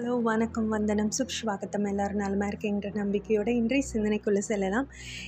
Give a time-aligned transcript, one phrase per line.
[0.00, 1.08] Hello வணக்கம் வந்தனம்.
[1.16, 1.86] சுப்ஸ்வாகத்தம்.
[1.88, 4.86] எல்லோரும் நலமாக இருக்கீங்கிற நம்பிக்கையோட இன்றைய சிந்தனைக்குள்ளே செல்லலாம்.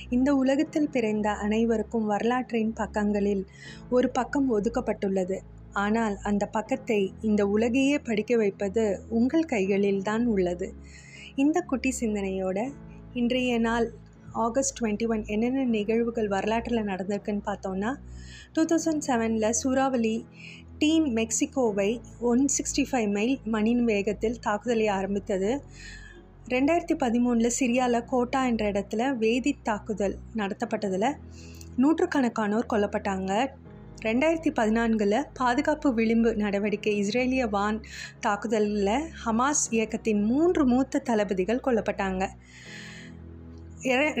[0.09, 3.43] இந்த உலகத்தில் பிறந்த அனைவருக்கும் வரலாற்றின் பக்கங்களில்
[3.89, 5.37] ஒரு பக்கம் ஒதுக்கப்பட்டுள்ளது.
[5.83, 6.99] ஆனால் அந்த பக்கத்தை
[7.29, 8.85] இந்த உலகையே படிக்க வைப்பது
[9.19, 10.69] உங்கள் கைகளில் தான் உள்ளது.
[11.35, 12.65] இந்த குட்டி சிந்தனையோட
[13.21, 13.87] இன்றைய நாள்
[14.45, 17.91] ஆகஸ்ட் டுவெண்ட்டி ஒன் என்னென்ன நிகழ்வுகள் வரலாற்றில் நடந்திருக்குன்னு பார்த்தோன்னா
[18.53, 20.15] டூ தௌசண்ட் செவனில் சூறாவளி
[20.79, 25.51] டீம் மெக்சிகோவை ஒன் சிக்ஸ்டி ஃபைவ் மைல் மணி வேகத்தில் தாக்குதலை ஆரம்பித்தது.
[26.49, 31.09] ரெண்டாயிரத்தி பதிமூணில் சிரியாவில் கோட்டா என்ற இடத்துல வேதி தாக்குதல் நடத்தப்பட்டதில்
[31.81, 33.31] நூற்றுக்கணக்கானோர் கொல்லப்பட்டாங்க.
[34.01, 37.79] ரெண்டாயிரத்தி பதினான்கில் பாதுகாப்பு விளிம்பு நடவடிக்கை இஸ்ரேலிய வான்
[38.19, 42.23] தாக்குதலில் ஹமாஸ் இயக்கத்தின் மூன்று மூத்த தளபதிகள் கொல்லப்பட்டாங்க.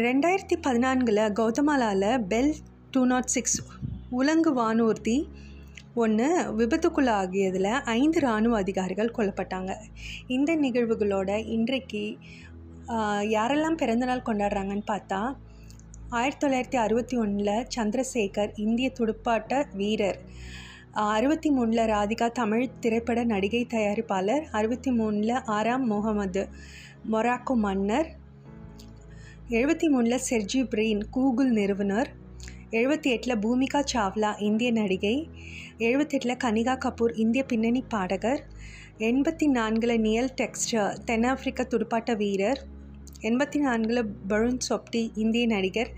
[0.05, 2.53] ரெண்டாயிரத்தி பதினான்கில் கௌதமாலாவில் பெல்
[2.91, 3.59] டூ நாட் சிக்ஸ்
[4.09, 5.17] உலங்கு வானூர்தி
[6.01, 6.27] ஒன்று
[6.59, 9.71] விபத்துக்குள்ளாகியதில் ஐந்து இராணுவ அதிகாரிகள் கொல்லப்பட்டாங்க.
[10.27, 12.01] இந்த நிகழ்வுகளோட இன்றைக்கு
[13.33, 15.19] யாரெல்லாம் பிறந்தநாள் கொண்டாடுறாங்கன்னு பார்த்தா
[16.09, 20.19] ஆயிரத்தி தொள்ளாயிரத்தி அறுபத்தி ஒன்றில் சந்திரசேகர் இந்திய துடுப்பாட்ட வீரர்.
[20.93, 26.43] அறுபத்தி மூணில் ராதிகா தமிழ் திரைப்பட நடிகை தயாரிப்பாளர் அறுபத்தி மூணில் ஆராம் முகமது
[27.11, 28.09] மொராக்கோ மன்னர்
[29.49, 32.11] எழுபத்தி மூணில் செர்ஜி பிரெயின் கூகுள் நிறுவனர்
[32.73, 35.29] எழுபத்தி எட்டில் பூமிகா சாவ்லா இந்திய நடிகை.
[35.77, 38.41] எழுபத்தெட்டில் கனிகா கபூர் இந்திய பின்னணி பாடகர்.
[38.97, 42.61] எண்பத்தி நான்கில் நியல் டெக்ஸ்டர் தென்னாப்பிரிக்க துடுப்பாட்ட வீரர்.
[43.21, 45.91] எண்பத்தி நான்கில் பருண் சொப்டி இந்திய நடிகர்.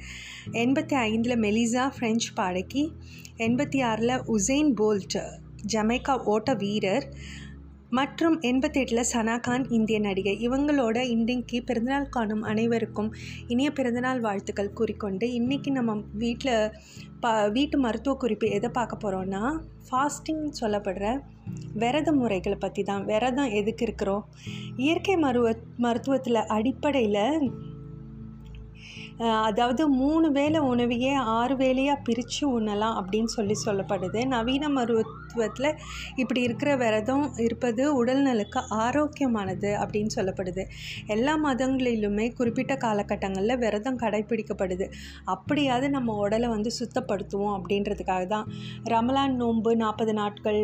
[0.51, 2.91] எண்பத்தி ஐந்தில் மெலிசா ஃப்ரெஞ்ச் பாடகி.
[3.37, 5.17] எண்பத்தி ஆறில் உசைன் போல்ட்
[5.73, 7.07] ஜமைக்கா ஓட்ட வீரர்.
[7.95, 10.33] மற்றும் எண்பத்தெட்டில் சனாகான் இந்திய நடிகை.
[10.47, 13.09] இவங்களோட இன்றைக்கு பிறந்தநாள் காணும் அனைவருக்கும்
[13.47, 16.71] இனிய பிறந்தநாள் வாழ்த்துக்கள் கூறிக்கொண்டு இன்றைக்கி நம்ம வீட்டில்
[17.19, 19.43] ப வீட்டு மருத்துவ குறிப்பு எதை பார்க்க போகிறோன்னா
[19.87, 21.05] ஃபாஸ்டிங் சொல்லப்படுற
[21.73, 24.23] விரத முறைகளை பற்றி தான் விரதம் எதுக்கு இருக்கிறோம்?
[24.77, 27.23] இயற்கை மருவ மருத்துவத்தில் அடிப்படையில்
[29.19, 34.25] அதாவது மூணு வேளை உணவையே ஆறு வேளையாக பிரித்து உண்ணலாம் அப்படின்னு சொல்லி சொல்லப்படுது.
[34.25, 35.69] நவீன மருத்துவத்தில்
[36.15, 40.63] இப்படி இருக்கிற விரதம் இருப்பது உடல்நலுக்கு ஆரோக்கியமானது அப்படின்னு சொல்லப்படுது.
[41.07, 44.87] எல்லா மதங்களிலுமே குறிப்பிட்ட காலகட்டங்களில் விரதம் கடைபிடிக்கப்படுது.
[45.25, 48.47] அப்படியாவது நம்ம உடலை வந்து சுத்தப்படுத்துவோம் அப்படின்றதுக்காக தான்.
[48.89, 50.61] ரமலான் நோன்பு நாற்பது நாட்கள்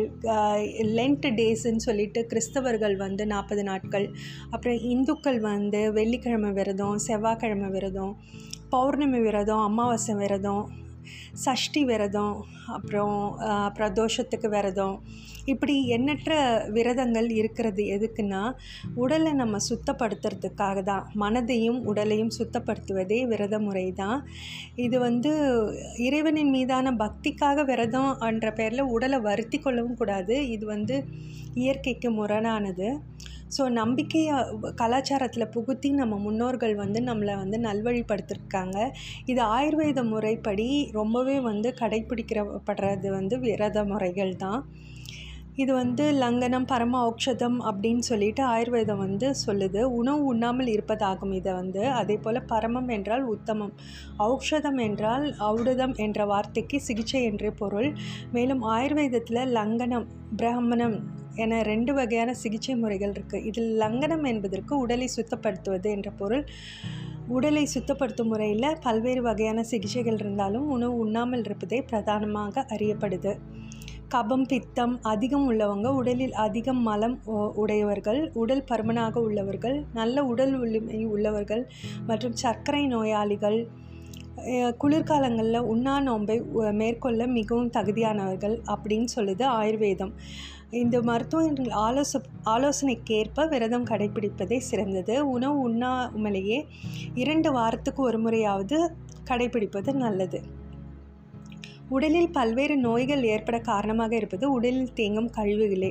[0.98, 4.06] லென்ட் டேஸ்ன்னு சொல்லிட்டு கிறிஸ்தவர்கள் வந்து நாற்பது நாட்கள்
[4.50, 8.14] அப்புறம் இந்துக்கள் வந்து வெள்ளிக்கிழமை விரதம் செவ்வாய்க்கிழமை விரதம்
[8.74, 10.64] பௌர்ணமி விரதம் அமாவாசை விரதம்
[11.44, 12.34] சஷ்டி விரதம்
[12.74, 13.16] அப்புறம்
[13.76, 14.96] பிரதோஷத்துக்கு விரதம்.
[15.52, 16.32] இப்படி எண்ணற்ற
[16.76, 18.42] விரதங்கள் இருக்கிறது எதுக்குன்னா
[19.04, 21.06] உடலை நம்ம சுத்தப்படுத்துறதுக்காக தான்.
[21.22, 24.20] மனதையும் உடலையும் சுத்தப்படுத்துவதே விரத முறை தான்.
[24.84, 25.32] இது வந்து
[26.06, 30.36] இறைவனின் மீதான பக்திக்காக விரதம் என்ற பேரில் உடலை வருத்தி கொள்ளவும் கூடாது.
[30.56, 30.98] இது வந்து
[31.62, 32.90] இயற்கைக்கு முரணானது.
[33.52, 34.36] ஸோ நம்பிக்கையை
[34.76, 38.76] கலாச்சாரத்தில் புகுத்தி நம்ம முன்னோர்கள் வந்து நம்மளை வந்து நல்வழிப்படுத்திருக்காங்க.
[39.26, 44.60] இது ஆயுர்வேத முறைப்படி ரொம்பவே வந்து கடைப்பிடிக்கிறப்படுறது வந்து விரத முறைகள் தான்.
[45.58, 49.80] இது வந்து லங்கனம் பரம ஔஷதம் அப்படின்னு சொல்லிட்டு ஆயுர்வேதம் வந்து சொல்லுது.
[49.98, 51.82] உணவு உண்ணாமல் இருப்பதாகும் இதை வந்து.
[51.90, 53.74] அதே போல் பரமம் என்றால் உத்தமம்.
[54.28, 57.90] ஔஷதம் என்றால் ஔடதம் என்ற வார்த்தைக்கு சிகிச்சை என்ற பொருள்.
[58.30, 60.96] மேலும் ஆயுர்வேதத்தில் லங்கனம் பிராமணம்
[61.36, 66.44] என ரெண்டு வகையான சிகிச்சை முறைகள் இருக்குது இதில் லங்கனம் என்பதற்கு உடலை சுத்தப்படுத்துவது என்ற பொருள்.
[67.28, 73.34] உடலை சுத்தப்படுத்தும் முறையில் பல்வேறு வகையான சிகிச்சைகள் இருந்தாலும் உணவு உண்ணாமல் இருப்பதே பிரதானமாக அறியப்படுது.
[74.14, 77.14] கபம் பித்தம் அதிகம் உள்ளவங்க உடலில் அதிகம் மலம்
[77.54, 81.62] உடையவர்கள் உடல் பருமனாக உள்ளவர்கள் நல்ல உடல் உள்ளுமை உள்ளவர்கள்
[82.06, 83.58] மற்றும் சர்க்கரை நோயாளிகள்
[84.82, 86.36] குளிர்காலங்களில் உண்ணா நோன்பை
[86.80, 90.12] மேற்கொள்ள மிகவும் தகுதியானவர்கள் அப்படின்னு சொல்லுது ஆயுர்வேதம்.
[90.82, 92.20] இந்த மருத்துவர்கள் ஆலோச
[92.54, 95.16] ஆலோசனைக்கேற்ப விரதம் கடைபிடிப்பதே சிறந்தது.
[95.34, 96.58] உணவு உண்ணாமலேயே
[97.14, 98.78] இரண்டு வாரத்துக்கு ஒரு முறையாவது
[99.30, 100.40] கடைபிடிப்பது நல்லது.
[101.96, 105.90] உடலில் பல்வேறு நோய்கள் ஏற்பட காரணமாக இருப்பது உடலில் தேங்கும் கழிவுகளே.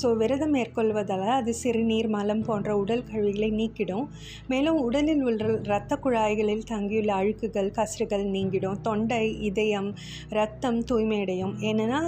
[0.00, 4.06] ஸோ விரதம் மேற்கொள்வதால் அது சிறுநீர் மலம் போன்ற உடல் கழிவுகளை நீக்கிடும்.
[4.52, 8.78] மேலும் உடலில் உள்ள இரத்த குழாய்களில் தங்கியுள்ள அழுக்குகள் கசறுகள் நீங்கிடும்.
[8.88, 9.90] தொண்டை இதயம்
[10.38, 11.54] ரத்தம் தூய்மையடையும்.
[11.70, 12.00] ஏன்னா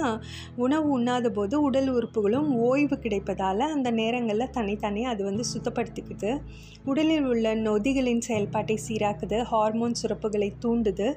[0.65, 6.31] உணவு உண்ணாத போது உடல் உறுப்புகளும் ஓய்வு கிடைப்பதால் அந்த நேரங்களில் தனித்தனி அது வந்து சுத்தப்படுத்திக்குது.
[6.91, 11.07] உடலில் உள்ள நொதிகளின் செயல்பாட்டை சீராக்குது ஹார்மோன் சுரப்புகளை தூண்டுது.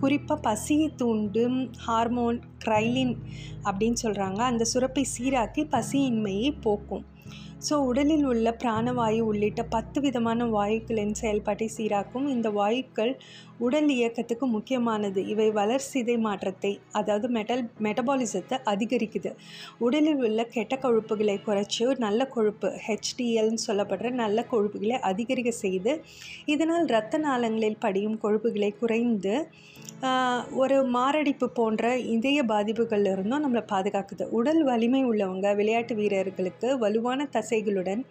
[0.00, 3.16] குறிப்பாக பசியை தூண்டும் ஹார்மோன் கிரைலின்
[3.64, 7.04] அப்படின்னு சொல்கிறாங்க அந்த சுரப்பை சீராக்கி பசியின்மையை போக்கும்.
[7.66, 13.12] ஸோ உடலில் உள்ள பிராணவாயு உள்ளிட்ட பத்து விதமான வாயுக்களின் செயல்பாட்டை சீராக்கும் இந்த வாயுக்கள்
[13.66, 15.20] உடல் இயக்கத்துக்கு முக்கியமானது.
[15.32, 19.30] இவை வளர்சிதை மாற்றத்தை அதாவது மெட்டல் மெட்டபாலிசத்தை அதிகரிக்குது.
[19.86, 25.94] உடலில் உள்ள கெட்ட கொழுப்புகளை குறைச்சி நல்ல கொழுப்பு ஹெச்டிஎல்னு சொல்லப்படுற நல்ல கொழுப்புகளை அதிகரிக்க செய்து
[26.54, 29.34] இதனால் இரத்த நாளங்களில் படியும் கொழுப்புகளை குறைந்து
[30.62, 31.84] ஒரு மாரடைப்பு போன்ற
[32.14, 34.24] இதய பாதிப்புகள் இருந்தும் நம்மளை பாதுகாக்குது.
[34.38, 38.04] உடல் வலிமை உள்ளவங்க விளையாட்டு வீரர்களுக்கு வலுவான தசைகளுடன்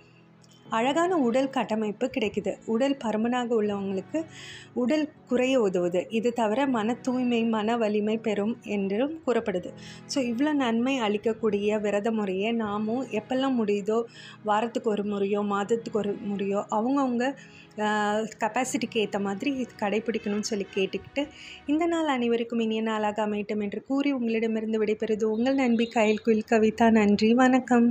[0.77, 2.51] அழகான உடல் கட்டமைப்பு கிடைக்குது.
[2.73, 4.19] உடல் பருமனாக உள்ளவங்களுக்கு
[4.73, 6.01] உடல் குறைய உதவுது.
[6.09, 9.69] இது தவிர மன தூய்மை மன வலிமை பெறும் என்றும் கூறப்படுது.
[10.13, 13.99] ஸோ இவ்வளோ நன்மை அளிக்கக்கூடிய விரத முறையை நாமும் எப்பெல்லாம் முடியுதோ
[14.43, 17.27] வாரத்துக்கு ஒரு முறையோ மாதத்துக்கு ஒரு முறையோ அவங்கவுங்க
[18.41, 19.51] கெப்பாசிட்டிக்கு ஏற்ற மாதிரி
[19.81, 21.23] கடைப்பிடிக்கணும்னு சொல்லி கேட்டுக்கிட்டு
[21.65, 26.87] இந்த நாள் அனைவருக்கும் இனிய நாளாக அமையட்டும் என்று கூறி உங்களிடமிருந்து விடைபெறுது உங்கள் நண்பி கயல் குயில் கவிதா.
[26.91, 27.87] நன்றி வணக்கம்.